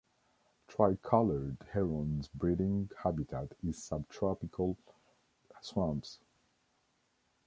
[0.67, 4.75] Tricolored heron's breeding habitat is sub-tropical
[5.61, 6.17] swamps.